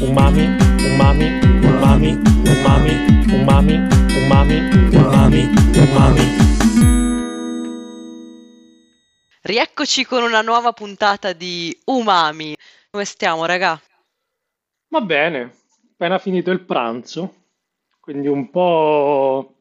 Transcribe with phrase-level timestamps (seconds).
[0.00, 0.44] umami,
[0.94, 1.26] umami,
[1.62, 2.10] umami,
[2.44, 2.92] umami,
[3.34, 3.74] umami,
[4.22, 4.58] umami,
[4.94, 5.42] umami,
[5.74, 6.24] umami.
[9.42, 12.54] Rieccoci con una nuova puntata di Umami.
[12.90, 13.80] Come stiamo, raga?
[14.88, 15.52] Va bene,
[15.92, 17.34] appena finito il pranzo,
[18.00, 19.54] quindi un po'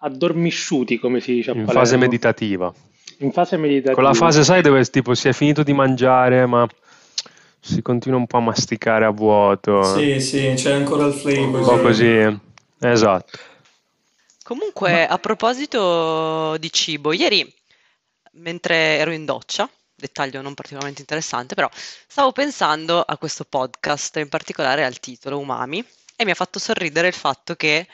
[0.00, 1.80] addormisciuti, come si dice a In Palermo.
[1.80, 2.72] fase meditativa.
[3.18, 3.94] In fase meditativa.
[3.94, 6.66] Quella fase, sai, dove tipo si è finito di mangiare, ma
[7.60, 9.82] si continua un po' a masticare a vuoto.
[9.82, 11.60] Sì, sì, c'è ancora il flavor.
[11.60, 12.40] Un po' così.
[12.80, 13.38] Esatto.
[14.42, 17.54] Comunque, a proposito di cibo, ieri,
[18.32, 24.28] mentre ero in doccia, dettaglio non particolarmente interessante, però stavo pensando a questo podcast, in
[24.28, 25.84] particolare al titolo Umami,
[26.16, 27.86] e mi ha fatto sorridere il fatto che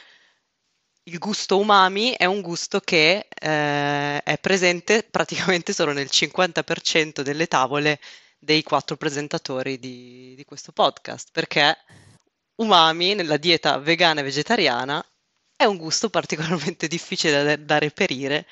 [1.08, 7.46] il gusto umami è un gusto che eh, è presente praticamente solo nel 50% delle
[7.46, 8.00] tavole
[8.46, 11.76] dei quattro presentatori di, di questo podcast, perché
[12.56, 15.04] umami nella dieta vegana e vegetariana
[15.56, 18.46] è un gusto particolarmente difficile da, da reperire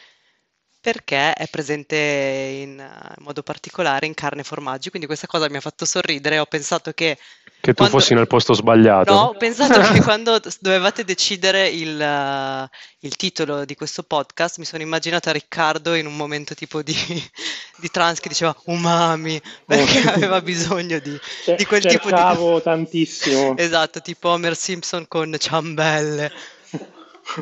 [0.81, 5.49] perché è presente in, eh, in modo particolare in carne e formaggi, quindi questa cosa
[5.49, 7.17] mi ha fatto sorridere, ho pensato che
[7.65, 9.11] Che tu Quando- fossi nel posto sbagliato.
[9.15, 12.69] No, ho pensato che quando dovevate decidere il, eh,
[13.01, 16.95] il titolo di questo podcast, mi sono immaginata Riccardo in un momento tipo di,
[17.81, 22.15] di trance che diceva umami, perché aveva bisogno di, Ce- di quel tipo di...
[22.15, 23.57] cercavo tantissimo.
[23.57, 26.31] Esatto, tipo Homer Simpson con ciambelle.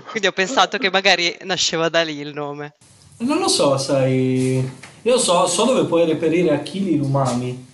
[0.09, 2.75] Quindi ho pensato che magari nasceva da lì il nome.
[3.17, 4.71] Non lo so, sai.
[5.03, 7.71] Io so, so dove puoi reperire a chili l'umami.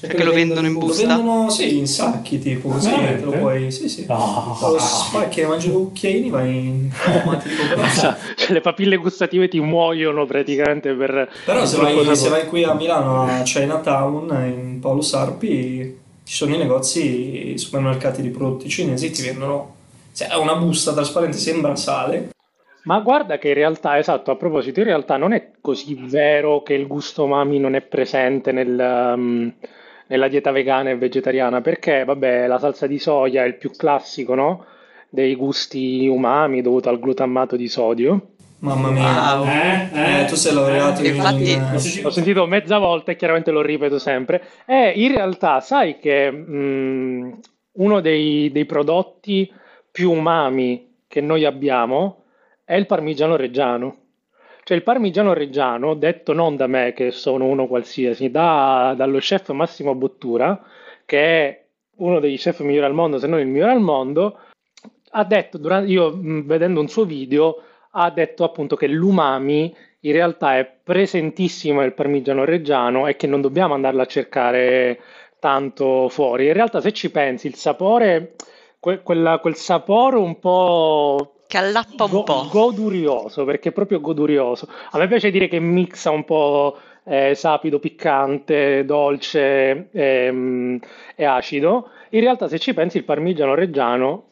[0.00, 1.02] Perché lo vendono in busta?
[1.02, 2.88] Lo vendono, sì, in sacchi, tipo così.
[2.90, 4.06] Te lo puoi, sì, sì.
[4.08, 4.56] No.
[4.58, 6.90] Lo spacchi e mangi due cucchiaini, vai in
[7.68, 11.30] però, Cioè, le papille gustative ti muoiono praticamente per...
[11.44, 16.54] però se vai, se vai qui a Milano, a Chinatown, in Paolo Sarpi, ci sono
[16.54, 19.76] i negozi, i supermercati di prodotti cinesi, ti vendono...
[20.14, 22.30] Cioè, è una busta trasparente, sembra sale.
[22.84, 26.72] Ma guarda che in realtà, esatto, a proposito, in realtà non è così vero che
[26.72, 29.52] il gusto umami non è presente nel, um,
[30.10, 34.34] nella dieta vegana e vegetariana, perché, vabbè, la salsa di soia è il più classico,
[34.34, 34.64] no?
[35.08, 38.32] Dei gusti umami dovuto al glutammato di sodio.
[38.58, 39.38] Mamma mia.
[39.38, 39.46] Wow.
[39.46, 41.14] Eh, tu sei laureato in...
[41.14, 44.42] Infatti- eh, Ho sentito mezza volta e chiaramente lo ripeto sempre.
[44.66, 47.32] E in realtà, sai che mm,
[47.74, 49.50] uno dei, dei prodotti
[49.92, 52.24] più umami che noi abbiamo
[52.64, 53.96] è il parmigiano reggiano.
[54.70, 59.50] Cioè il parmigiano reggiano, detto non da me che sono uno qualsiasi, da- dallo chef
[59.50, 60.62] Massimo Bottura,
[61.04, 61.64] che è
[61.96, 64.38] uno degli chef migliori al mondo, se non il migliore al mondo,
[65.10, 67.60] ha detto, durante, io vedendo un suo video,
[67.90, 73.40] ha detto appunto che l'umami in realtà è presentissimo nel parmigiano reggiano e che non
[73.40, 75.00] dobbiamo andarla a cercare
[75.40, 76.46] tanto fuori.
[76.46, 78.36] In realtà se ci pensi, il sapore,
[78.78, 82.46] que- quella- quel sapore un po' Che allappa un Go- po'.
[82.48, 84.68] Godurioso, perché è proprio godurioso.
[84.92, 90.78] A me piace dire che mixa un po' eh, sapido, piccante, dolce ehm,
[91.16, 91.90] e acido.
[92.10, 94.28] In realtà, se ci pensi, il parmigiano reggiano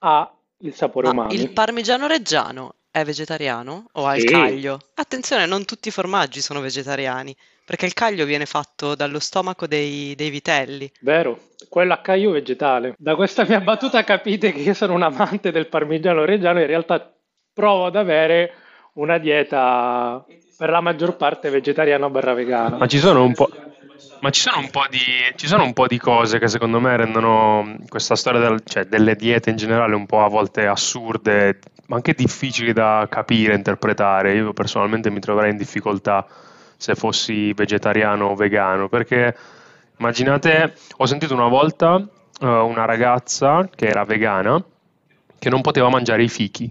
[0.00, 1.34] ha il sapore Ma umami.
[1.34, 4.26] il parmigiano reggiano è vegetariano o ha il Sì.
[4.28, 4.78] caglio?
[4.96, 7.34] Attenzione, non tutti i formaggi sono vegetariani,
[7.70, 10.90] perché il caglio viene fatto dallo stomaco dei, dei vitelli.
[11.02, 11.38] Vero,
[11.68, 12.96] quello a caglio vegetale.
[12.98, 17.14] Da questa mia battuta capite che io sono un amante del parmigiano reggiano, in realtà
[17.54, 18.52] provo ad avere
[18.94, 20.24] una dieta
[20.58, 22.76] per la maggior parte vegetariana barra vegana.
[22.76, 23.48] Ma ci sono un po'.
[24.18, 24.98] Ma ci sono un po' di,
[25.36, 29.14] ci sono un po' di cose che secondo me rendono questa storia del- cioè, delle
[29.14, 34.34] diete in generale un po' a volte assurde, ma anche difficili da capire, interpretare.
[34.34, 36.26] Io personalmente mi troverei in difficoltà
[36.80, 39.36] se fossi vegetariano o vegano, perché
[39.98, 42.02] immaginate, ho sentito una volta
[42.40, 44.62] eh, una ragazza che era vegana
[45.38, 46.70] che non poteva mangiare i fichi.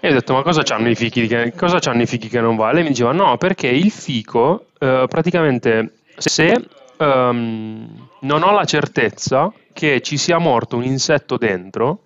[0.00, 2.56] E ho detto, ma cosa c'hanno i fichi che, cosa c'hanno i fichi che non
[2.56, 2.72] va?
[2.72, 6.66] Lei mi diceva, no, perché il fico, eh, praticamente, se
[6.96, 11.98] ehm, non ho la certezza che ci sia morto un insetto dentro,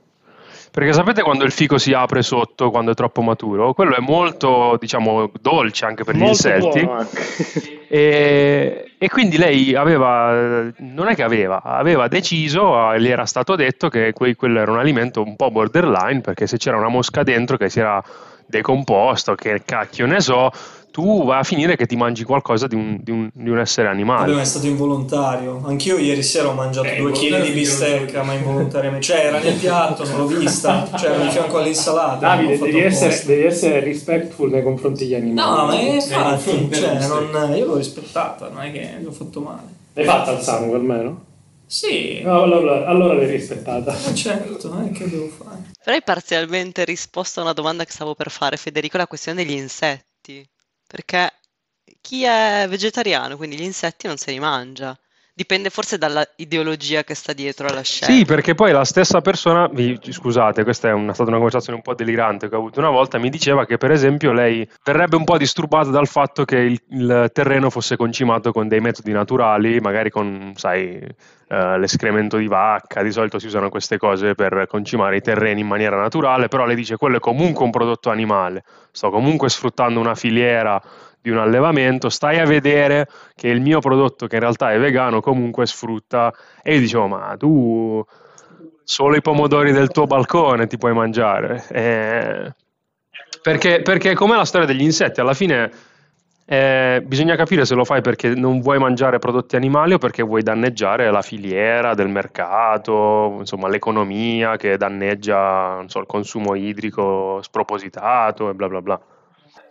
[0.73, 3.75] perché sapete quando il fico si apre sotto, quando è troppo maturo?
[3.75, 6.89] Quello è molto, diciamo, dolce anche per gli Molto insetti.
[7.93, 13.55] E, e quindi lei aveva, non è che aveva, aveva deciso, eh, le era stato
[13.55, 17.23] detto che que- quello era un alimento un po' borderline, perché se c'era una mosca
[17.23, 18.03] dentro che si era
[18.47, 20.51] decomposto, che cacchio ne so,
[20.93, 23.89] tu vai a finire che ti mangi qualcosa di un, di un- di un essere
[23.89, 24.33] Vabbè, animale.
[24.35, 25.61] ma è stato involontario.
[25.65, 29.05] Anch'io ieri sera ho mangiato due chili di bistecca, ma involontariamente.
[29.07, 30.89] Cioè, era nel piatto, non l'ho vista.
[30.97, 32.17] Cioè, era di fianco all'insalata.
[32.35, 35.51] Davide, devi essere, devi essere respectful nei confronti degli animali.
[35.59, 39.41] No, ma è infatti, cioè, non- io l'ho rispettata, non è che gli ho fatto
[39.41, 39.63] male.
[39.95, 41.25] L'hai fatta al sangue almeno?
[41.67, 43.95] Sì, No, allora, allora l'hai rispettata.
[43.97, 45.71] eh, certo, eh, che devo fare?
[45.83, 49.57] Però hai parzialmente risposto a una domanda che stavo per fare, Federico, la questione degli
[49.57, 50.47] insetti.
[50.93, 51.33] Perché
[52.03, 54.95] chi è vegetariano, quindi gli insetti non se li mangia.
[55.35, 58.13] Dipende forse dalla ideologia che sta dietro alla scelta.
[58.13, 61.83] Sì, perché poi la stessa persona, vi- scusate, questa è una- stata una conversazione un
[61.83, 65.25] po' delirante che ho avuto una volta, mi diceva che per esempio lei verrebbe un
[65.25, 70.11] po' disturbata dal fatto che il, il terreno fosse concimato con dei metodi naturali, magari
[70.11, 71.01] con, sai,
[71.49, 75.67] eh, l'escremento di vacca, di solito si usano queste cose per concimare i terreni in
[75.67, 80.15] maniera naturale, però lei dice quello è comunque un prodotto animale, sto comunque sfruttando una
[80.15, 80.79] filiera
[81.23, 85.21] di un allevamento, stai a vedere che il mio prodotto che in realtà è vegano
[85.21, 86.33] comunque sfrutta
[86.63, 88.05] e io dicevo ma tu
[88.83, 92.53] solo i pomodori del tuo balcone ti puoi mangiare Eh,
[93.41, 95.71] perché, perché come la storia degli insetti alla fine
[96.45, 100.43] eh, bisogna capire se lo fai perché non vuoi mangiare prodotti animali o perché vuoi
[100.43, 108.55] danneggiare la filiera del mercato, insomma l'economia che danneggia so, il consumo idrico spropositato e
[108.55, 109.01] bla bla bla.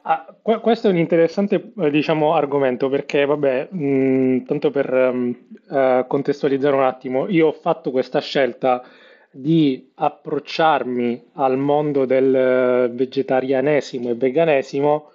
[0.04, 5.36] Ah, que- questo è un interessante, eh, diciamo, argomento perché, vabbè, mh, tanto per ehm,
[5.70, 8.84] eh, contestualizzare un attimo, io ho fatto questa scelta
[9.30, 15.12] di approcciarmi al mondo del eh, vegetarianesimo e veganesimo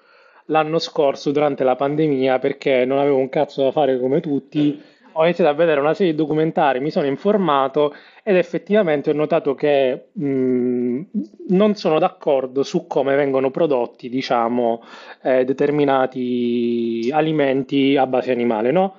[0.47, 4.81] l'anno scorso durante la pandemia perché non avevo un cazzo da fare come tutti.
[5.19, 9.55] Ho iniziato a vedere una serie di documentari, mi sono informato ed effettivamente ho notato
[9.55, 11.01] che mh,
[11.49, 14.83] non sono d'accordo su come vengono prodotti, diciamo,
[15.23, 18.97] eh, determinati alimenti a base animale, no?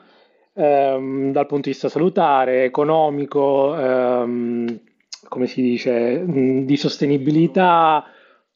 [0.56, 4.80] Ehm, dal punto di vista salutare, economico, ehm,
[5.28, 8.04] come si dice, mh, di sostenibilità,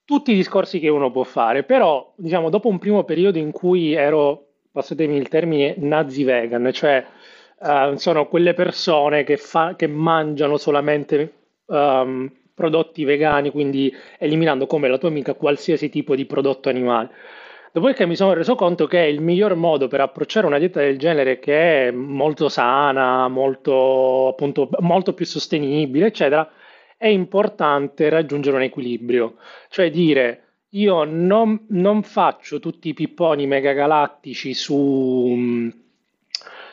[0.03, 3.93] tutti i discorsi che uno può fare, però, diciamo, dopo un primo periodo in cui
[3.93, 7.05] ero, passatemi il termine, nazi vegan, cioè
[7.61, 11.33] eh, sono quelle persone che, fa- che mangiano solamente
[11.67, 17.09] ehm, prodotti vegani, quindi eliminando come la tua amica qualsiasi tipo di prodotto animale.
[17.73, 21.39] Dopodiché mi sono reso conto che il miglior modo per approcciare una dieta del genere,
[21.39, 26.49] che è molto sana, molto, appunto, molto più sostenibile, eccetera,
[26.97, 29.35] è importante raggiungere un equilibrio.
[29.69, 35.71] Cioè dire, io non, non faccio tutti i pipponi megagalattici su,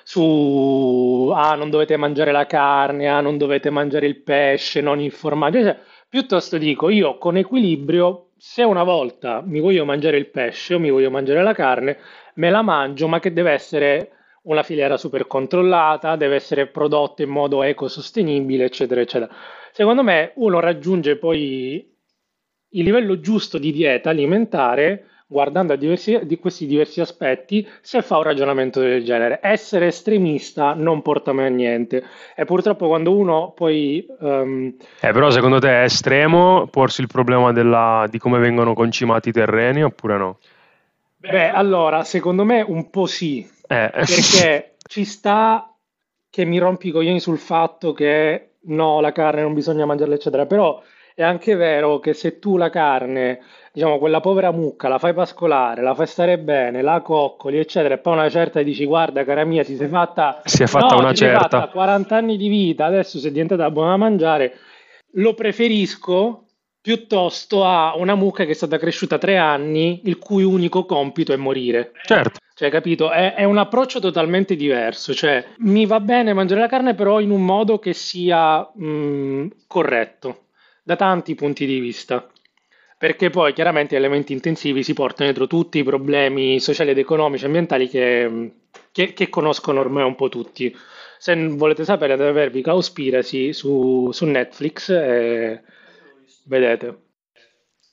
[0.08, 5.12] su, ah, non dovete mangiare la carne, ah, non dovete mangiare il pesce, non il
[5.12, 5.60] formaggio.
[5.60, 5.78] Cioè,
[6.08, 10.88] piuttosto dico, io con equilibrio, se una volta mi voglio mangiare il pesce o mi
[10.88, 11.98] voglio mangiare la carne,
[12.36, 14.12] me la mangio, ma che deve essere
[14.44, 19.30] una filiera super controllata, deve essere prodotta in modo ecosostenibile, eccetera, eccetera.
[19.72, 21.86] Secondo me uno raggiunge poi
[22.70, 28.22] il livello giusto di dieta alimentare guardando diversi, di questi diversi aspetti se fa un
[28.24, 29.38] ragionamento del genere.
[29.42, 32.02] Essere estremista non porta mai a niente
[32.34, 34.04] e purtroppo quando uno poi...
[34.20, 39.28] ehm, Eh, però secondo te è estremo porsi il problema della- di come vengono concimati
[39.30, 40.38] i terreni oppure no?
[41.16, 45.72] beh, allora, secondo me un po' sì, Eh, perché ci sta
[46.30, 50.46] che mi rompi i coglioni sul fatto che no, la carne non bisogna mangiarla, eccetera,
[50.46, 50.82] però
[51.14, 53.40] è anche vero che se tu la carne,
[53.78, 57.98] diciamo, quella povera mucca la fai pascolare, la fai stare bene, la coccoli, eccetera, e
[57.98, 61.14] poi una certa dici, guarda, cara mia, ti sei fatta, Si è fatta no, una
[61.14, 61.60] certa.
[61.60, 64.56] fatta 40 anni di vita, adesso sei diventata buona da mangiare,
[65.12, 66.46] lo preferisco
[66.80, 71.36] piuttosto a una mucca che è stata cresciuta tre anni, il cui unico compito è
[71.36, 71.92] morire.
[72.02, 72.40] certo.
[72.54, 73.12] Cioè, capito?
[73.12, 75.14] È, è un approccio totalmente diverso.
[75.14, 80.46] Cioè, mi va bene mangiare la carne, però in un modo che sia mh, corretto
[80.82, 82.28] da tanti punti di vista.
[82.98, 87.44] Perché poi chiaramente gli elementi intensivi si portano dietro tutti i problemi sociali ed economici
[87.44, 88.52] e ambientali che,
[88.92, 90.74] che- che conoscono ormai un po' tutti.
[91.18, 95.62] Se volete sapere, andate a vervi Cowspiracy su, su Netflix e
[96.46, 97.02] vedete.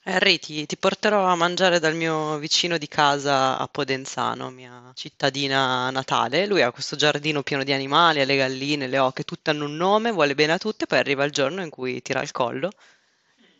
[0.08, 5.90] Henry, ti, ti porterò a mangiare dal mio vicino di casa a Podenzano, mia cittadina
[5.90, 6.46] natale.
[6.46, 9.76] Lui ha questo giardino pieno di animali, ha le galline, le oche, tutte hanno un
[9.76, 12.70] nome, vuole bene a tutte, poi arriva il giorno in cui tira il collo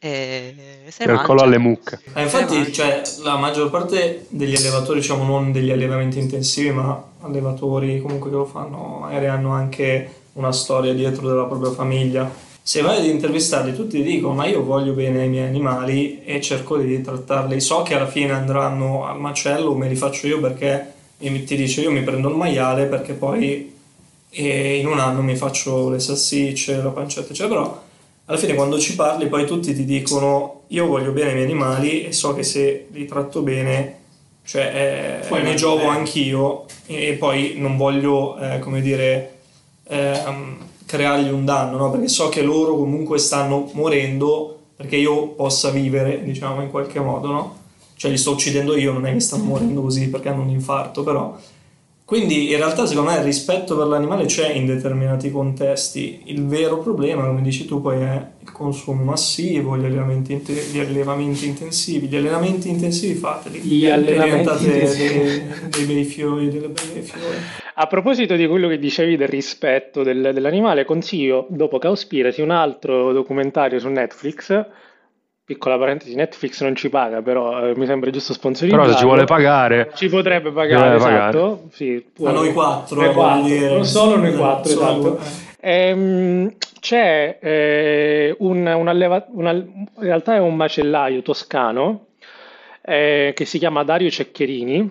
[0.08, 2.00] e se Il collo alle mucche.
[2.14, 8.02] Eh, infatti, cioè, la maggior parte degli allevatori, diciamo non degli allevamenti intensivi, ma allevatori
[8.02, 12.30] comunque che lo fanno, magari hanno anche una storia dietro della propria famiglia.
[12.62, 16.42] Se vai ad intervistarli, tutti ti dicono: Ma io voglio bene ai miei animali e
[16.42, 17.60] cerco di trattarli.
[17.60, 21.82] So che alla fine andranno al macello, me li faccio io perché mi- ti dice:
[21.82, 23.74] Io mi prendo il maiale perché poi
[24.30, 27.62] eh, in un anno mi faccio le salsicce, la pancetta, eccetera.
[27.62, 27.84] Però
[28.26, 32.06] alla fine quando ci parli poi tutti ti dicono io voglio bene ai miei animali
[32.06, 34.04] e so che se li tratto bene
[34.46, 35.88] cioè eh, Poi ne eh.
[35.88, 39.40] anch'io e poi non voglio eh, come dire
[39.88, 41.90] ehm, creargli un danno, no?
[41.90, 47.32] perché so che loro comunque stanno morendo perché io possa vivere, diciamo, in qualche modo,
[47.32, 47.58] no?
[47.96, 51.02] Cioè li sto uccidendo io, non è che stanno morendo così perché hanno un infarto,
[51.02, 51.36] però
[52.06, 56.78] quindi in realtà secondo me il rispetto per l'animale c'è in determinati contesti, il vero
[56.78, 60.36] problema come dici tu poi è il consumo massivo, gli allevamenti,
[60.72, 67.02] gli allevamenti intensivi, gli allenamenti intensivi fateli, gli allenamenti dei, dei bei fiori, delle belle
[67.02, 67.38] fiori.
[67.74, 73.14] A proposito di quello che dicevi del rispetto del, dell'animale, consiglio dopo Cowspiracy un altro
[73.14, 74.66] documentario su Netflix
[75.46, 78.82] Piccola parentesi, Netflix non ci paga, però eh, mi sembra giusto sponsorizzare.
[78.82, 79.92] Però se ci vuole pagare...
[79.94, 81.38] Ci potrebbe pagare, esatto.
[81.40, 81.60] Pagare.
[81.72, 85.02] Sì, A noi quattro, Noi quattro, non solo noi quattro, Solo esatto.
[85.02, 85.18] voi.
[85.60, 92.08] Ehm, c'è eh, un, un alleva- una- in realtà è un macellaio toscano
[92.82, 94.90] eh, che si chiama Dario Ceccherini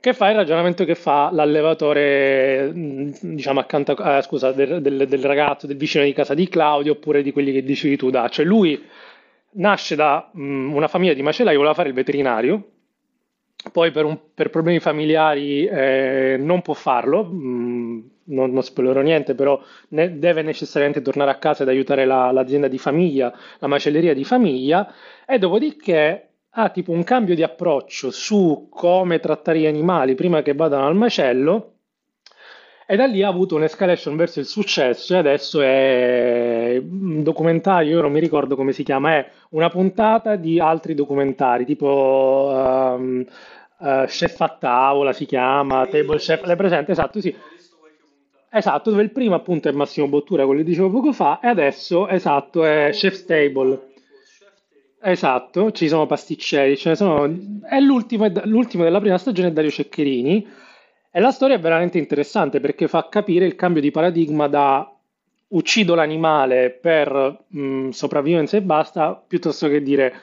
[0.00, 5.06] che fa il ragionamento che fa l'allevatore, mh, diciamo, accanto a, eh, scusa, del, del-
[5.06, 8.28] del ragazzo, del vicino di casa di Claudio, oppure di quelli che dicevi tu, da.
[8.28, 8.82] Cioè lui
[9.54, 12.64] nasce da mh, una famiglia di macellai, voleva fare il veterinario,
[13.70, 19.34] poi per, un- per problemi familiari eh, non può farlo, mh, non, non spoilerò niente,
[19.34, 24.14] però ne- deve necessariamente tornare a casa ed aiutare la- l'azienda di famiglia, la macelleria
[24.14, 24.92] di famiglia,
[25.26, 30.54] e dopodiché ha tipo un cambio di approccio su come trattare gli animali prima che
[30.54, 31.71] vadano al macello.
[32.92, 38.02] E da lì ha avuto un'escalation verso il successo e adesso è un documentario, io
[38.02, 43.24] non mi ricordo come si chiama, è una puntata di altri documentari, tipo ehm,
[43.80, 46.92] eh, Chef a tavola si chiama, Table Chef, l'hai presente?
[46.92, 47.34] Esatto, sì.
[48.50, 52.08] Esatto, dove il primo appunto è Massimo Bottura, quello che dicevo poco fa, e adesso,
[52.08, 53.88] esatto, è Chef's Table.
[55.00, 57.24] Esatto, ci sono pasticceri, ce ne sono...
[57.66, 60.60] È l'ultimo, l'ultimo della prima stagione è Dario Ceccherini
[61.12, 64.90] e la storia è veramente interessante perché fa capire il cambio di paradigma da
[65.48, 70.14] uccido l'animale per mh, sopravvivenza e basta, piuttosto che dire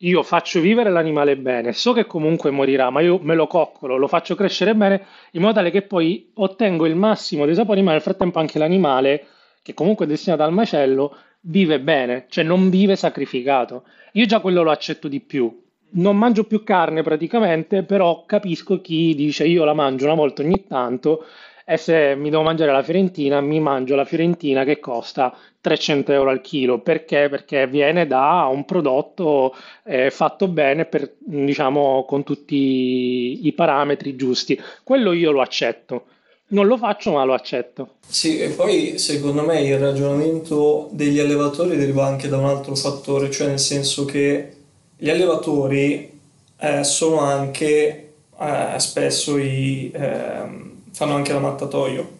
[0.00, 4.08] io faccio vivere l'animale bene, so che comunque morirà, ma io me lo coccolo, lo
[4.08, 8.00] faccio crescere bene in modo tale che poi ottengo il massimo dei sapori, ma nel
[8.02, 9.26] frattempo anche l'animale,
[9.62, 13.84] che comunque è destinato al macello, vive bene, cioè non vive sacrificato.
[14.12, 15.64] Io già quello lo accetto di più.
[15.88, 20.64] Non mangio più carne praticamente, però capisco chi dice io la mangio una volta ogni
[20.66, 21.24] tanto
[21.68, 26.30] e se mi devo mangiare la fiorentina, mi mangio la fiorentina che costa 300 euro
[26.30, 26.78] al chilo.
[26.78, 27.28] Perché?
[27.28, 29.52] Perché viene da un prodotto
[29.84, 34.56] eh, fatto bene, per, diciamo, con tutti i parametri giusti.
[34.84, 36.04] Quello io lo accetto.
[36.48, 37.94] Non lo faccio, ma lo accetto.
[38.06, 43.28] Sì, e poi secondo me il ragionamento degli allevatori deriva anche da un altro fattore,
[43.28, 44.55] cioè nel senso che
[44.96, 46.18] gli allevatori
[46.58, 52.10] eh, sono anche eh, spesso i, ehm, fanno anche l'ammattatoio,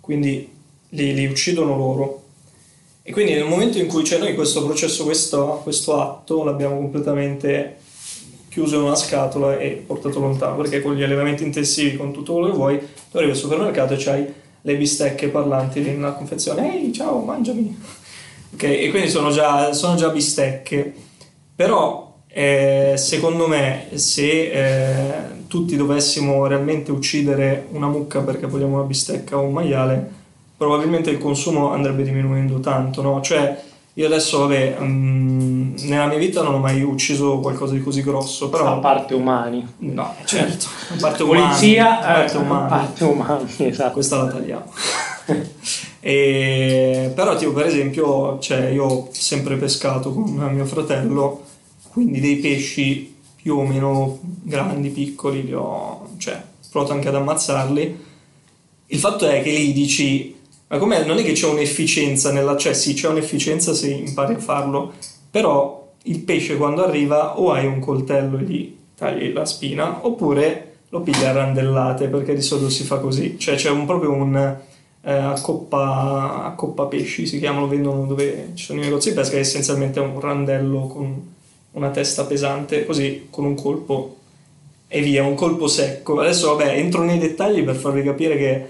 [0.00, 0.48] quindi
[0.90, 2.22] li, li uccidono loro.
[3.02, 7.78] E quindi nel momento in cui c'è noi questo processo, questo, questo atto, l'abbiamo completamente
[8.48, 12.50] chiuso in una scatola e portato lontano, perché con gli allevamenti intensivi, con tutto quello
[12.50, 14.26] che vuoi, tu arrivi al supermercato e c'hai
[14.62, 17.82] le bistecche parlanti nella confezione, ehi ciao, mangiami.
[18.52, 20.92] Ok, e quindi sono già, sono già bistecche,
[21.54, 25.12] però eh, secondo me se eh,
[25.48, 30.10] tutti dovessimo realmente uccidere una mucca perché vogliamo una bistecca o un maiale,
[30.56, 33.20] probabilmente il consumo andrebbe diminuendo tanto, no?
[33.20, 38.02] Cioè, io adesso, vabbè, mm, nella mia vita non ho mai uciso qualcosa di così
[38.02, 38.66] grosso, però...
[38.76, 39.66] A parte umani.
[39.78, 42.68] No, certo, a parte umani, Polizia, a parte eh, a umani.
[42.68, 43.92] parte umani, esatto.
[43.92, 44.72] Questa la tagliamo.
[46.02, 51.42] E- però, tipo, per esempio, cioè, io ho sempre pescato con mio fratello,
[51.92, 58.08] quindi dei pesci più o meno grandi, piccoli, li ho, cioè, provato anche ad ammazzarli.
[58.86, 60.36] Il fatto è che lì dici,
[60.68, 61.04] ma com'è?
[61.04, 64.92] Non è che c'è un'efficienza nella, cioè sì, c'è un'efficienza se impari a farlo,
[65.30, 70.78] però il pesce quando arriva o hai un coltello e gli tagli la spina, oppure
[70.90, 74.58] lo pigli a randellate, perché di solito si fa così, cioè c'è un, proprio un
[75.02, 79.40] eh, accoppa, accoppa pesci, si chiamano, vendono dove ci sono i negozi di pesca, che
[79.40, 81.38] essenzialmente un randello con
[81.72, 84.16] una testa pesante, così con un colpo
[84.88, 86.18] e via, un colpo secco.
[86.18, 88.68] Adesso vabbè, entro nei dettagli per farvi capire che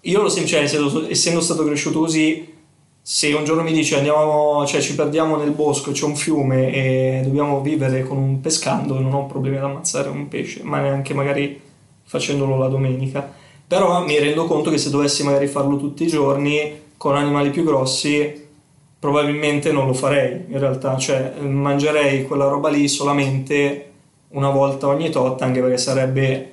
[0.00, 2.54] io lo cioè, essendo, stato cresciuto così,
[3.02, 7.20] se un giorno mi dici andiamo, cioè ci perdiamo nel bosco, c'è un fiume e
[7.24, 11.60] dobbiamo vivere con un pescando, non ho problemi ad ammazzare un pesce, ma neanche magari
[12.04, 13.30] facendolo la domenica.
[13.66, 17.64] Però mi rendo conto che se dovessi magari farlo tutti i giorni con animali più
[17.64, 18.47] grossi,
[18.98, 23.84] probabilmente non lo farei in realtà, cioè mangerei quella roba lì solamente
[24.30, 26.52] una volta ogni tot, anche perché sarebbe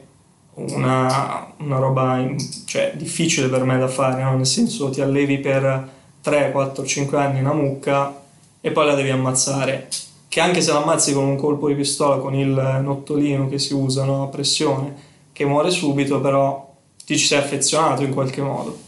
[0.56, 2.24] una, una roba
[2.66, 4.36] cioè, difficile per me da fare, no?
[4.36, 5.90] nel senso ti allevi per
[6.22, 8.22] 3, 4, 5 anni una mucca
[8.62, 9.88] e poi la devi ammazzare.
[10.28, 13.74] Che anche se la ammazzi con un colpo di pistola, con il nottolino che si
[13.74, 14.24] usa no?
[14.24, 14.94] a pressione,
[15.32, 16.74] che muore subito, però
[17.06, 18.85] ti ci sei affezionato in qualche modo.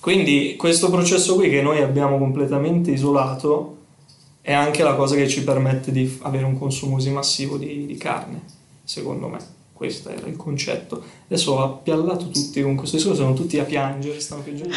[0.00, 3.76] Quindi questo processo qui che noi abbiamo completamente isolato
[4.40, 7.96] è anche la cosa che ci permette di avere un consumo così massivo di, di
[7.96, 8.42] carne,
[8.84, 9.56] secondo me.
[9.72, 11.04] Questo era il concetto.
[11.26, 14.74] Adesso ho appiallato tutti con questo discorso, sono tutti a piangere, stanno piangendo.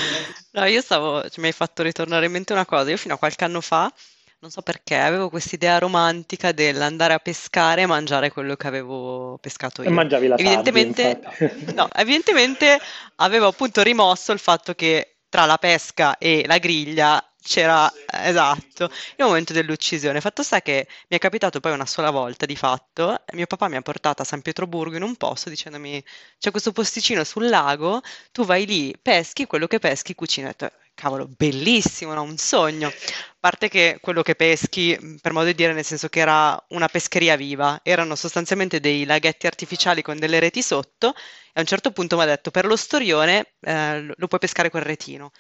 [0.52, 2.90] No, io stavo, cioè, mi hai fatto ritornare in mente una cosa.
[2.90, 3.92] Io fino a qualche anno fa,
[4.42, 9.84] non so perché, avevo quest'idea romantica dell'andare a pescare e mangiare quello che avevo pescato
[9.84, 9.92] E io.
[9.92, 11.74] mangiavi la Evidentemente, infatti.
[11.76, 12.80] no, evidentemente
[13.18, 19.26] avevo appunto rimosso il fatto che tra la pesca e la griglia c'era, esatto, il
[19.26, 20.20] momento dell'uccisione.
[20.22, 23.76] Fatto sta che mi è capitato poi una sola volta, di fatto, mio papà mi
[23.76, 26.04] ha portato a San Pietroburgo in un posto dicendomi
[26.40, 30.48] c'è questo posticino sul lago, tu vai lì, peschi, quello che peschi cucina.
[30.48, 32.22] Detto, Cavolo, bellissimo, no?
[32.22, 32.88] Un sogno.
[32.88, 36.88] A parte che quello che peschi, per modo di dire, nel senso che era una
[36.88, 41.92] pescheria viva, erano sostanzialmente dei laghetti artificiali con delle reti sotto, e a un certo
[41.92, 45.32] punto mi ha detto, per lo storione eh, lo puoi pescare col retino.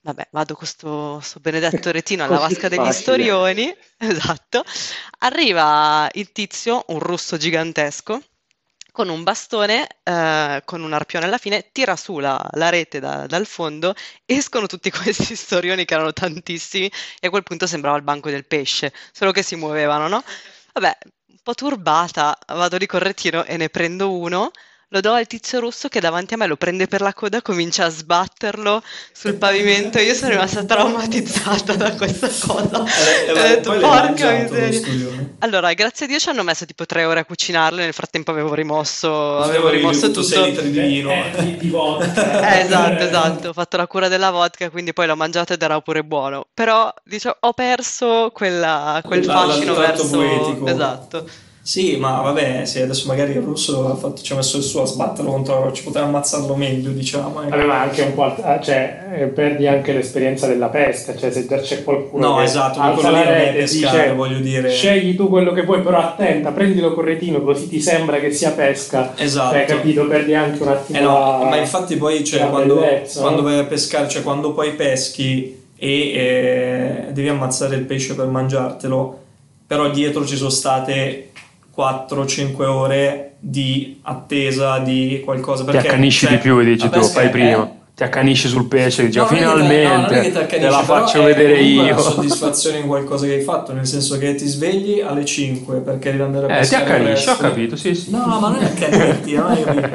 [0.00, 3.02] Vabbè, vado con sto, sto benedetto retino alla vasca degli facile.
[3.02, 4.64] storioni, esatto.
[5.18, 8.20] Arriva il tizio, un russo gigantesco,
[8.96, 13.26] con un bastone, eh, con un arpione alla fine, tira su la, la rete da-
[13.26, 18.02] dal fondo, escono tutti questi storioni che erano tantissimi e a quel punto sembrava il
[18.02, 20.24] banco del pesce, solo che si muovevano, no?
[20.72, 20.96] Vabbè,
[21.28, 24.50] un po' turbata, vado lì col retino e ne prendo uno,
[24.90, 27.86] lo do al tizio russo che davanti a me lo prende per la coda, comincia
[27.86, 29.98] a sbatterlo sul pavimento.
[29.98, 32.84] Io sono rimasta traumatizzata da questa cosa.
[33.26, 34.78] E, Ho detto, porca miseria.
[34.80, 35.34] studione.
[35.40, 37.78] Allora, grazie a Dio ci hanno messo tipo tre ore a cucinarlo.
[37.78, 40.22] Nel frattempo avevo rimosso, avevo rimosso tutto.
[40.22, 41.10] 6 litri di vino.
[41.10, 42.44] Eh, di, di vodka.
[42.56, 43.48] Eh, esatto, esatto.
[43.48, 46.46] Ho fatto la cura della vodka, quindi poi l'ho mangiato ed era pure buono.
[46.54, 50.08] Però, diciamo, ho perso quella- quel La- fascino verso...
[50.10, 50.66] poetico.
[50.68, 51.28] Esatto.
[51.66, 54.82] Sì, ma vabbè, se adesso magari il russo ha fatto- ci ha messo il suo
[54.82, 57.42] a sbatterlo contro ci poteva ammazzarlo meglio, diciamo.
[57.42, 57.50] eh.
[57.50, 61.58] Aveva anche un po', ah, cioè, eh, perdi anche l'esperienza della pesca, cioè se già
[61.58, 64.70] c'è qualcuno No, che esatto, alza quello la rete pescare, dice, voglio dire.
[64.70, 68.52] scegli tu quello che vuoi, però attenta, prendilo col retino così ti sembra che sia
[68.52, 69.54] pesca, Esatto.
[69.56, 70.06] Cioè, capito?
[70.06, 73.58] Perdi anche un attimo Eh no, la- ma infatti poi cioè, quando, bellezza, quando vai
[73.58, 79.18] a pescare, cioè quando poi peschi e eh, devi ammazzare il pesce per mangiartelo,
[79.66, 81.32] però dietro ci sono state
[81.76, 85.64] 4-5 ore di attesa di qualcosa.
[85.64, 87.70] Ti Perché, accanisci cioè, di più, dici tu, fai è- prima.
[87.96, 90.82] Ti accanisci sul pesce, dici No, è che te- no, è finalmente ti te la
[90.82, 91.82] faccio è vedere io.
[91.82, 96.10] una soddisfazione in qualcosa che hai fatto, nel senso che ti svegli alle 5 perché
[96.10, 98.10] devi andare a Eh, ti pescare accanisci, ho capito, sì, sì.
[98.10, 99.88] No, ma non è accanirti, non capito.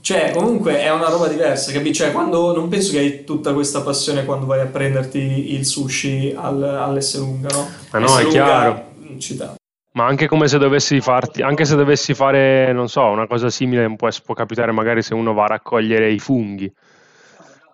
[0.00, 1.92] Cioè, comunque è una roba diversa, capi?
[1.92, 6.34] Cioè, quando non penso che hai tutta questa passione quando vai a prenderti il sushi
[6.36, 7.68] al, all'Esselunga, no?
[7.92, 8.84] Ma no, è chiaro.
[9.18, 9.54] città.
[9.92, 13.92] Ma anche come se dovessi farti, anche se dovessi fare, non so, una cosa simile,
[13.96, 16.72] può, può capitare magari se uno va a raccogliere i funghi.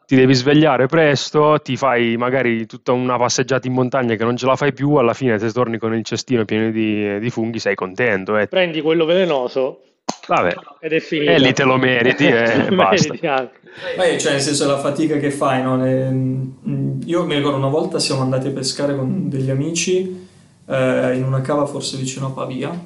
[0.06, 4.46] Ti devi svegliare presto, ti fai magari tutta una passeggiata in montagna che non ce
[4.46, 7.74] la fai più, alla fine se torni con il cestino pieno di, di funghi sei
[7.74, 8.38] contento.
[8.38, 8.46] Eh.
[8.46, 9.80] Prendi quello velenoso
[10.28, 11.32] Vabbè, ed è finito.
[11.32, 13.50] e lì te lo meriti e Te lo basta.
[13.96, 15.76] Beh, cioè, nel senso, la fatica che fai, no?
[15.76, 20.25] Ne- mm, Io mi ricordo una volta siamo andati a pescare con degli amici
[20.66, 22.78] eh, in una cava forse vicino a Pavia,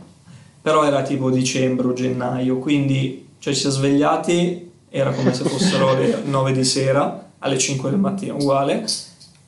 [0.62, 5.94] però era tipo dicembre o gennaio, quindi cioè, ci siamo svegliati, era come se fossero
[5.94, 8.84] le 9 di sera, alle 5 del mattino, uguale,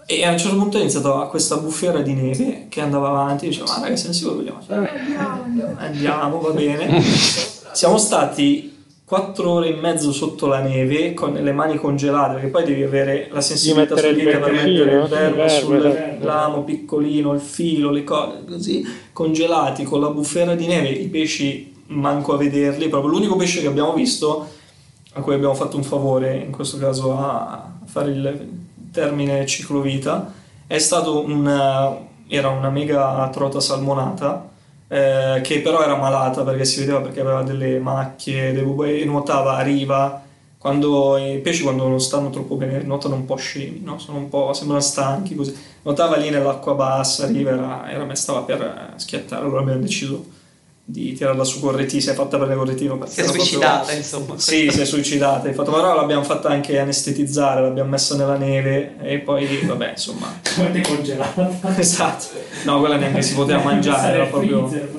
[0.07, 3.67] e a un certo punto è iniziata questa bufera di neve che andava avanti, dicevo,
[3.67, 4.89] ma ragazzi, sicuri che vogliamo?
[4.89, 7.01] Andiamo, andiamo, va bene.
[7.73, 8.72] Siamo stati
[9.13, 13.29] quattro ore e mezzo sotto la neve con le mani congelate perché poi devi avere
[13.31, 16.25] la sensibilità sul dito per mettere il verbo sul esatto.
[16.25, 21.75] lamo piccolino, il filo, le cose così congelati con la bufera di neve, i pesci
[21.89, 24.49] manco a vederli, proprio l'unico pesce che abbiamo visto
[25.13, 28.49] a cui abbiamo fatto un favore, in questo caso a fare il
[28.91, 30.33] termine ciclovita,
[30.67, 31.99] è stato un,
[32.29, 34.52] era una mega trota salmonata
[34.93, 39.63] eh, che però era malata perché si vedeva perché aveva delle macchie, e nuotava a
[39.63, 40.23] riva.
[40.59, 43.97] Quando i pesci quando non stanno troppo bene nuotano un po' scemi, no?
[44.09, 45.57] Un po', sembrano stanchi così.
[45.83, 50.25] Nuotava lì nell'acqua bassa, a riva, era, era, stava per schiattare, allora abbiamo deciso
[50.93, 53.45] di tirarla su col retino, si è fatta col retino perché Si è era proprio-
[53.49, 54.39] suicidata, insomma.
[54.39, 58.97] Sì, si è suicidata, infatti, ma però l'abbiamo fatta anche anestetizzare, l'abbiamo messa nella neve
[59.01, 61.51] e poi, vabbè, insomma, Come congelata.
[61.79, 62.27] esatto.
[62.65, 64.67] No, quella neanche si poteva mangiare, era proprio...
[64.69, 64.91] Freezer.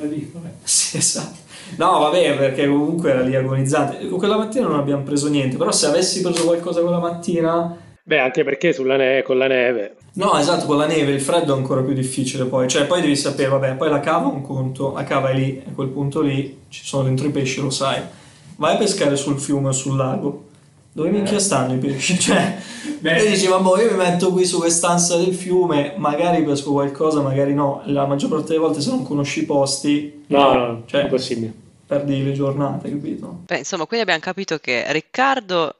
[0.63, 1.37] Sì, esatto.
[1.75, 4.07] No, vabbè, perché comunque era lì agonizzante.
[4.07, 7.77] Quella mattina non abbiamo preso niente, però se avessi preso qualcosa quella mattina...
[8.05, 9.95] Beh, anche perché sulla ne- con la neve.
[10.15, 12.67] No, esatto, con la neve il freddo è ancora più difficile poi.
[12.67, 15.63] Cioè, poi devi sapere, vabbè, poi la cava è un conto, la cava è lì,
[15.65, 18.01] a quel punto lì ci sono dentro i pesci, lo sai.
[18.57, 20.49] Vai a pescare sul fiume o sul lago.
[20.91, 22.19] Dove minchia stanno i pesci?
[22.19, 22.57] Cioè,
[23.01, 27.53] e dici, vabbè, io mi metto qui su quest'ansia del fiume, magari pesco qualcosa, magari
[27.53, 27.81] no.
[27.85, 31.51] La maggior parte delle volte se non conosci i posti, No, no, Cioè- è impossibile.
[31.87, 33.39] perdi le giornate, capito?
[33.45, 35.73] Beh, insomma, quindi abbiamo capito che Riccardo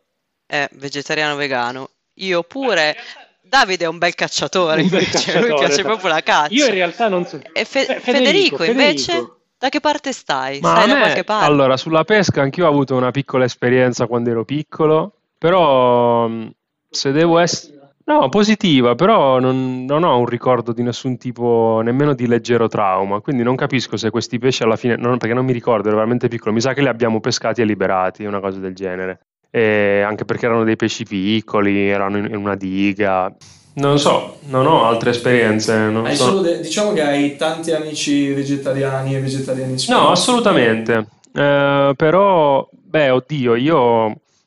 [0.46, 2.96] è vegetariano vegano, io pure.
[3.42, 5.88] Davide è un bel cacciatore, Un bel invece, lui cacciatore, piace esatto.
[5.88, 6.54] proprio la caccia.
[6.54, 7.40] Io in realtà non so.
[7.52, 9.40] E Fe- Fe- Federico, invece, Federico.
[9.60, 10.60] da che parte stai?
[10.60, 11.46] Ma Stai a da me- qualche parte?
[11.46, 16.52] allora, sulla pesca anch'io ho avuto una piccola esperienza quando ero piccolo, però mh,
[16.90, 17.72] se devo essere...
[18.06, 23.22] No, positiva, però non, non ho un ricordo di nessun tipo, nemmeno di leggero trauma,
[23.22, 26.28] quindi non capisco se questi pesci alla fine, non- perché non mi ricordo, ero veramente
[26.28, 29.20] piccolo, mi sa che li abbiamo pescati e liberati, una cosa del genere,
[29.56, 33.32] E anche perché erano dei pesci piccoli, erano in, in una diga,
[33.76, 35.76] non so, non ho altre esperienze.
[35.90, 41.08] non Hai sono- solo de- diciamo che hai tanti amici vegetariani e vegetariani No, assolutamente.
[41.34, 44.06] Eh, però, beh, oddio, io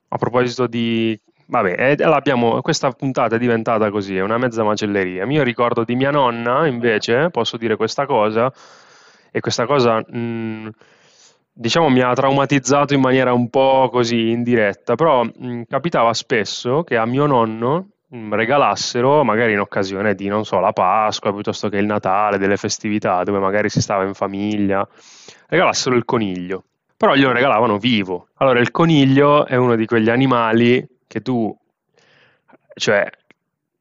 [0.09, 1.16] a proposito di...
[1.49, 5.25] Vabbè, eh, l'abbiamo, questa puntata è diventata così, è una mezza macelleria.
[5.27, 8.53] Io ricordo di mia nonna, invece, posso dire questa cosa,
[9.31, 10.69] e questa cosa, mh,
[11.59, 16.97] diciamo, mi ha traumatizzato in maniera un po' così indiretta, però mh, capitava spesso che
[16.97, 21.79] a mio nonno mh, regalassero, magari in occasione di, non so, la Pasqua, piuttosto che
[21.79, 24.87] il Natale, delle festività, dove magari si stava in famiglia,
[25.49, 26.64] regalassero il coniglio.
[26.97, 28.29] Però glielo regalavano vivo.
[28.37, 31.55] Allora, il coniglio è uno di quegli animali che tu,
[32.75, 33.11] cioè,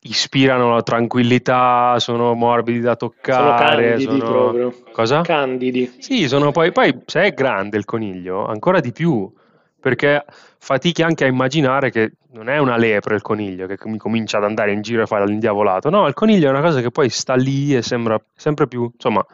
[0.07, 4.31] ispirano la tranquillità, sono morbidi da Sono toccare, candidi sono...
[4.31, 4.73] proprio.
[4.91, 5.21] Cosa?
[5.21, 5.95] Candidi.
[5.99, 9.31] Sì, sono poi, poi se è grande il coniglio, ancora di più,
[9.79, 10.23] perché
[10.57, 14.43] fatichi anche a immaginare che non è una lepre il coniglio che mi comincia ad
[14.43, 15.89] andare in giro e fare l'indiavolato.
[15.89, 19.25] No, il coniglio è una cosa che poi sta lì e sembra sempre più, insomma.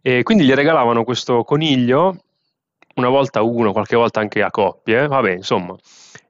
[0.00, 2.16] E quindi gli regalavano questo coniglio,
[2.96, 5.74] una volta uno, qualche volta anche a coppie, vabbè, insomma,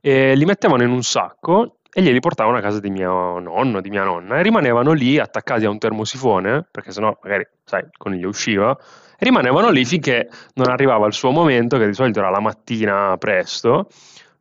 [0.00, 3.90] e li mettevano in un sacco e glieli portavano a casa di mio nonno, di
[3.90, 8.28] mia nonna, e rimanevano lì attaccati a un termosifone, perché sennò magari, sai, il coniglio
[8.28, 8.74] usciva,
[9.18, 13.14] e rimanevano lì finché non arrivava il suo momento, che di solito era la mattina
[13.18, 13.88] presto,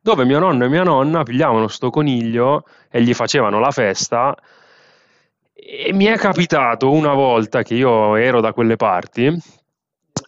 [0.00, 4.34] dove mio nonno e mia nonna pigliavano sto coniglio e gli facevano la festa.
[5.52, 9.60] E mi è capitato una volta che io ero da quelle parti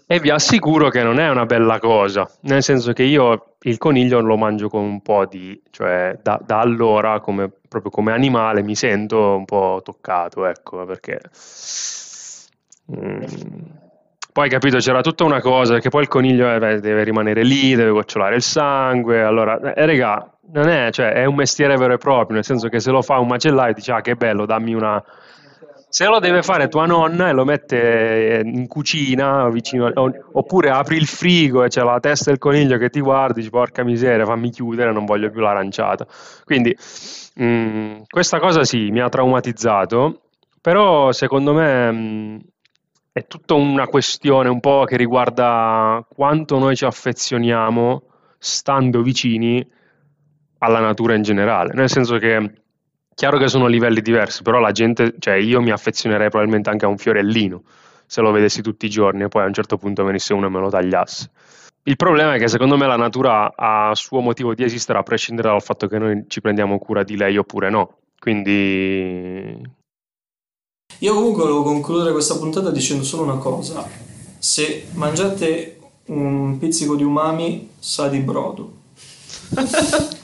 [0.06, 4.20] e vi assicuro che non è una bella cosa, nel senso che io il coniglio
[4.20, 8.74] lo mangio con un po' di, cioè da, da allora come, proprio come animale mi
[8.74, 11.20] sento un po' toccato, ecco, perché
[12.94, 13.22] mm,
[14.34, 17.90] poi capito c'era tutta una cosa, che poi il coniglio eh, deve rimanere lì, deve
[17.90, 22.34] gocciolare il sangue, allora, eh, regà, non è, cioè, è un mestiere vero e proprio,
[22.34, 25.02] nel senso che se lo fa un macellaio dice ah che bello, dammi una...
[25.94, 29.92] Se lo deve fare tua nonna e lo mette eh, in cucina vicino,
[30.33, 33.85] oppure apri il frigo e c'è la testa del coniglio che ti guardi, dici porca
[33.85, 36.04] miseria, fammi chiudere, non voglio più l'aranciata.
[36.44, 36.76] Quindi
[37.40, 40.22] mm, questa cosa sì, mi ha traumatizzato,
[40.61, 42.37] però secondo me mm,
[43.12, 48.02] è tutta una questione un po' che riguarda quanto noi ci affezioniamo
[48.37, 49.64] stando vicini
[50.59, 52.63] alla natura in generale, nel senso che
[53.14, 56.88] chiaro che sono livelli diversi, però la gente, cioè io mi affezionerei probabilmente anche a
[56.88, 57.62] un fiorellino
[58.07, 60.50] se lo vedessi tutti i giorni e poi a un certo punto venisse uno e
[60.50, 61.31] me lo tagliasse.
[61.85, 65.48] Il problema è che secondo me la natura ha suo motivo di esistere a prescindere
[65.48, 67.98] dal fatto che noi ci prendiamo cura di lei oppure no.
[68.18, 69.61] Quindi
[71.00, 73.87] Io comunque volevo concludere questa puntata dicendo solo una cosa.
[74.38, 78.72] Se mangiate un pizzico di umami, sa di brodo.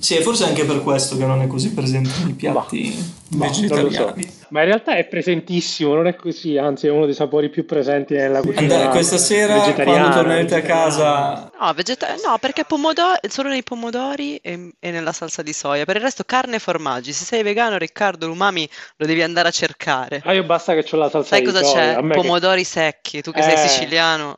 [0.00, 2.94] sì, forse anche per questo che non è così presente nei piatti
[3.30, 3.74] Ma non lo so.
[3.84, 4.36] vegetariani.
[4.50, 8.14] Ma in realtà è presentissimo, non è così, anzi è uno dei sapori più presenti
[8.14, 13.48] nella cucina Andrea, questa sera, quando tornerete a casa, No, vegeta- no, perché pomodori, solo
[13.50, 15.84] nei pomodori e, e nella salsa di soia.
[15.84, 17.12] Per il resto carne e formaggi.
[17.12, 20.22] Se sei vegano, Riccardo, l'umami lo devi andare a cercare.
[20.24, 21.82] Ah, io basta che ho la salsa Sai di cosa soia.
[21.82, 21.94] c'è?
[21.98, 23.68] a me che- Pomodori secchi, tu che sei Eh.
[23.68, 24.34] siciliano.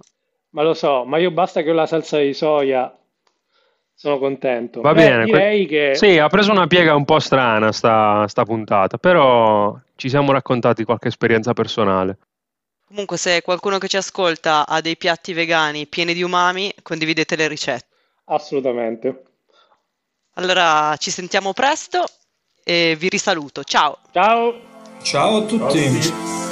[0.50, 2.92] Ma lo so, ma io basta che ho la salsa di soia,
[4.00, 4.80] sono contento.
[4.80, 8.26] Va Beh, bene, que- direi che Sì, ha preso una piega un po' strana sta,
[8.28, 12.16] sta puntata, però ci siamo raccontati qualche esperienza personale.
[12.88, 17.46] Comunque, se qualcuno che ci ascolta ha dei piatti vegani pieni di umami, condividete le
[17.46, 17.86] ricette.
[18.24, 19.22] assolutamente.
[20.36, 22.06] Allora, ci sentiamo presto
[22.64, 23.62] e vi risaluto.
[23.64, 23.98] Ciao!
[24.12, 24.54] Ciao!
[25.02, 26.49] ciao a tutti.